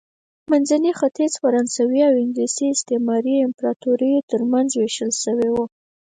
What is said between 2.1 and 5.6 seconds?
انګلیس استعماري امپراتوریو ترمنځ ووېشل شو.